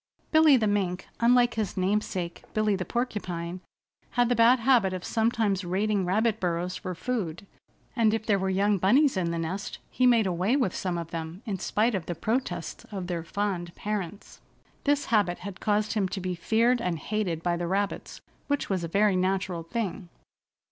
Billy 0.31 0.57
the 0.57 0.65
Mink, 0.65 1.07
unlike 1.19 1.53
his 1.53 1.77
namesake 1.77 2.43
Billy 2.55 2.75
the 2.75 2.83
Porcupine, 2.85 3.61
had 4.17 4.29
the 4.29 4.35
bad 4.35 4.57
habit 4.61 4.93
of 4.93 5.05
sometimes 5.05 5.63
raiding 5.63 6.05
rabbit 6.07 6.39
burrows 6.39 6.75
for 6.75 6.95
food, 6.95 7.45
and 7.95 8.11
if 8.11 8.25
there 8.25 8.39
were 8.39 8.49
young 8.49 8.79
bunnies 8.79 9.15
in 9.15 9.29
the 9.29 9.37
nest 9.37 9.77
he 9.91 10.07
made 10.07 10.25
away 10.25 10.55
with 10.55 10.73
some 10.73 10.97
of 10.97 11.11
them 11.11 11.43
in 11.45 11.59
spite 11.59 11.93
of 11.93 12.07
the 12.07 12.15
protests 12.15 12.83
of 12.91 13.05
their 13.05 13.23
fond 13.23 13.75
parents. 13.75 14.41
This 14.85 15.05
habit 15.13 15.37
had 15.37 15.59
caused 15.59 15.93
him 15.93 16.09
to 16.09 16.19
be 16.19 16.33
feared 16.33 16.81
and 16.81 16.97
hated 16.97 17.43
by 17.43 17.55
the 17.55 17.67
rabbits, 17.67 18.21
which 18.47 18.71
was 18.71 18.83
a 18.83 18.87
very 18.87 19.15
natural 19.15 19.61
thing. 19.61 20.09